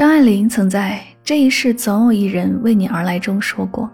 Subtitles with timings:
[0.00, 3.86] 张爱玲曾在《这一世总有一人为你而来》中说过：“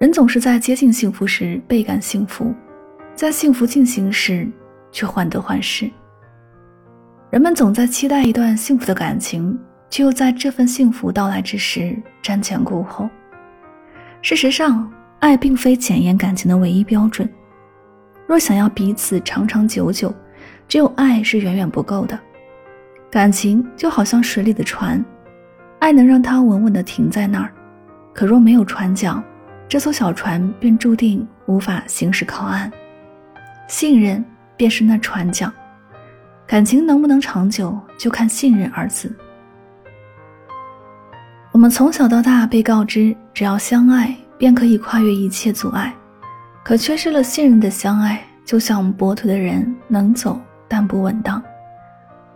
[0.00, 2.52] 人总是在接近幸福时倍感幸福，
[3.14, 4.50] 在幸福进行时
[4.90, 5.88] 却患得患失。
[7.30, 9.56] 人们总在期待一段幸福的感情，
[9.88, 13.08] 却又在这份幸福到来之时瞻前顾后。
[14.20, 17.32] 事实上，爱并非检验感情的唯一标准。
[18.26, 20.12] 若想要彼此长长久久，
[20.66, 22.18] 只有爱是远远不够的。
[23.10, 25.02] 感情就好像水里的船，
[25.78, 27.50] 爱能让它稳稳地停在那儿。
[28.12, 29.22] 可若没有船桨，
[29.66, 32.70] 这艘小船便注定无法行驶靠岸。
[33.66, 34.22] 信任
[34.56, 35.50] 便是那船桨，
[36.46, 39.10] 感情能不能长久，就看信任二字。
[41.50, 45.94] 我们从小到大被告知，只要相爱便可以跨越一切阻碍。
[46.62, 50.38] 可缺失了信任的相爱，就像我们跛腿的人能走
[50.68, 51.42] 但不稳当。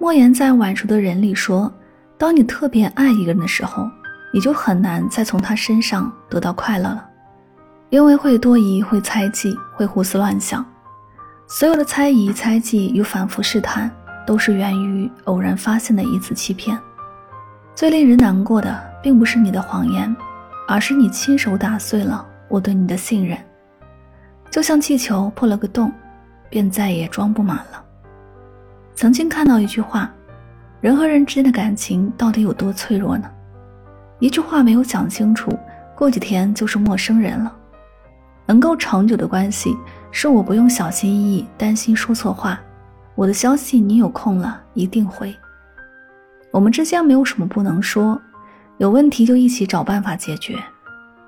[0.02, 1.72] 莫言在《晚熟的人》里说
[2.18, 3.88] ：“当你特别爱一个人的时候，
[4.34, 7.08] 你就很难再从他身上得到快乐了，
[7.88, 10.66] 因为会多疑、会猜忌、会胡思乱想。
[11.46, 13.88] 所有的猜疑、猜忌与反复试探，
[14.26, 16.76] 都是源于偶然发现的一次欺骗。
[17.76, 20.12] 最令人难过的，并不是你的谎言，
[20.66, 23.38] 而是你亲手打碎了我对你的信任。”
[24.50, 25.92] 就像气球破了个洞，
[26.50, 27.84] 便再也装不满了。
[28.94, 30.12] 曾经看到一句话：
[30.80, 33.30] 人和人之间的感情到底有多脆弱呢？
[34.18, 35.50] 一句话没有讲清楚，
[35.96, 37.52] 过几天就是陌生人了。
[38.46, 39.76] 能够长久的关系，
[40.10, 42.60] 是我不用小心翼翼，担心说错话。
[43.14, 45.34] 我的消息你有空了一定回。
[46.50, 48.20] 我们之间没有什么不能说，
[48.78, 50.56] 有问题就一起找办法解决。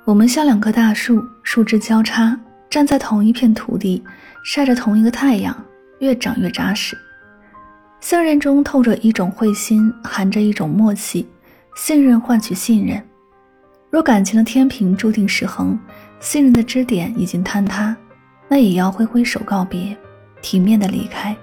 [0.04, 2.38] 我们像两棵大树，树枝交叉。
[2.70, 4.02] 站在同一片土地，
[4.42, 5.56] 晒着同一个太阳，
[6.00, 6.98] 越长越扎实。
[8.04, 11.26] 信任中透着一种会心，含着一种默契。
[11.74, 13.02] 信任换取信任。
[13.88, 15.78] 若感情的天平注定失衡，
[16.20, 17.96] 信任的支点已经坍塌，
[18.46, 19.96] 那也要挥挥手告别，
[20.42, 21.34] 体面的离开。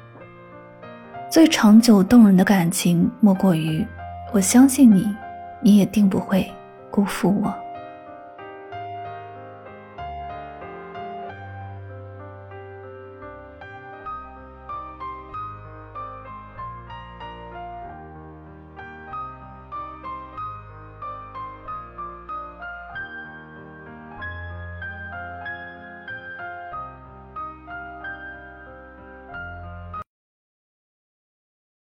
[1.31, 3.83] 最长久动人的感情，莫过于
[4.31, 5.11] 我相信你，
[5.63, 6.47] 你也定不会
[6.91, 7.51] 辜负我。